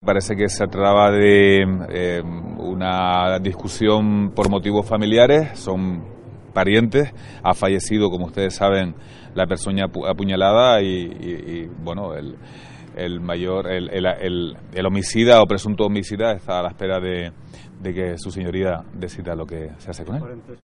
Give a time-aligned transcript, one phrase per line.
[0.00, 6.02] Parece que se trataba de eh, una discusión por motivos familiares, son
[6.54, 8.94] parientes, ha fallecido, como ustedes saben,
[9.34, 12.34] la persona apuñalada y, bueno, el,
[12.96, 17.32] el mayor, el, el, el, homicida o presunto homicida está a la espera de,
[17.82, 20.22] de que su señoría decida lo que se hace con él.